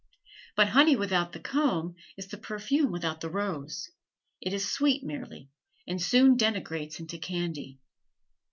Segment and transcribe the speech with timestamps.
[0.55, 3.91] But honey without the comb is the perfume without the rose,
[4.41, 5.51] it is sweet merely,
[5.87, 7.77] and soon degenerates into candy.